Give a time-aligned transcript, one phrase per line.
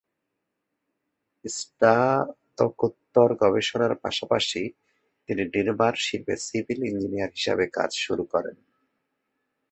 [1.45, 4.61] স্নাতকোত্তর গবেষণার পাশাপাশি,
[5.29, 8.57] তিনি নির্মাণ শিল্পে সিভিল ইঞ্জিনিয়ার হিসাবে কাজ শুরু করেন।